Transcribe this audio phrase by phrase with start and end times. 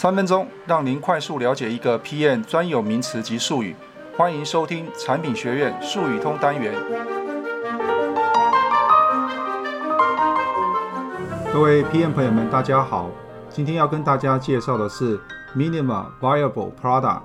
[0.00, 3.76] 三分钟让您快速了解一个 PM 专有名词及术语。
[4.16, 6.72] 欢迎收听产品学院术语通单元。
[11.52, 13.10] 各位 PM 朋友们，大家好。
[13.50, 15.20] 今天要跟大家介绍的是
[15.54, 17.20] Minimum Viable Product，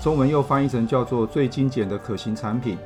[0.00, 2.78] 中文又翻译成叫做最精简的可行产品。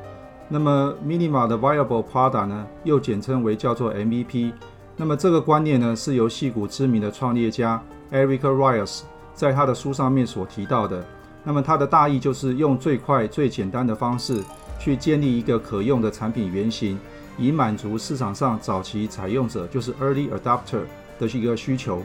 [0.49, 4.55] 那么 Minimum 的 Viable Product 呢，又简称为叫做 MVP。
[4.97, 9.03] 那么这个观念呢，是由矽谷知名的创业家 Eric Rice
[9.35, 11.05] 在他的书上面所提到的。
[11.43, 14.43] 那么它的大意就是用最快、最简单的方式
[14.79, 16.99] 去建立一个可用的产品原型，
[17.37, 20.85] 以满足市场上早期采用者，就是 Early Adopter
[21.19, 22.03] 的一个需求。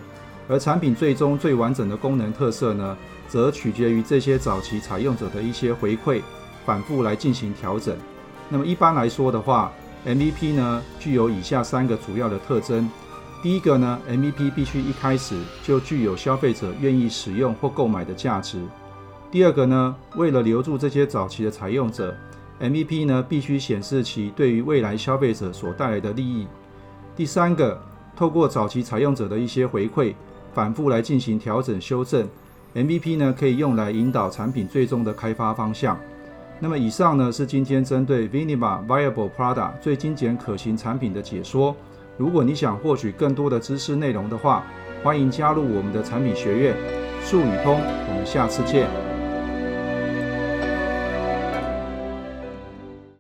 [0.50, 2.98] 而产品最终最完整的功能特色呢，
[3.30, 6.22] 则取决于这些早期采用者的一些回馈，
[6.66, 7.96] 反复来进行调整。
[8.50, 9.72] 那么一般来说的话
[10.06, 12.90] ，MVP 呢具有以下三个主要的特征。
[13.42, 18.62] 第一个呢，MVP 必须一开始就具有消费者愿意使用或购买的价值。
[19.32, 22.14] 第二个呢，为了留住这些早期的采用者
[22.60, 26.48] ，MVP 呢必须显示其对于未来消费者所带来的利益。
[27.16, 27.82] 第三个，
[28.14, 30.14] 透过早期采用者的一些回馈，
[30.54, 32.28] 反复来进行调整修正
[32.76, 35.98] ，MVP 呢可以用来引导产品最终的开发方向。
[36.60, 41.74] 那么以上呢是今天针对 MINIMA Viable Product 最精简可行产品的解说。
[42.20, 44.66] 如果你想获取更多的知识内容的话，
[45.02, 46.76] 欢迎加入我们的产品学院
[47.24, 47.80] 数语通。
[47.80, 49.09] 我们下次见。